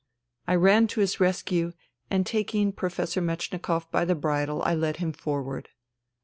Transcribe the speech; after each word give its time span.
I 0.47 0.55
ran 0.55 0.87
to 0.87 0.99
his 0.99 1.19
rescue, 1.19 1.73
and 2.09 2.25
taking 2.25 2.71
Professor 2.71 3.21
Metchni 3.21 3.61
koff 3.61 3.91
by 3.91 4.03
the 4.03 4.15
bridle 4.15 4.63
I 4.63 4.73
led 4.73 4.97
him 4.97 5.13
forward. 5.13 5.69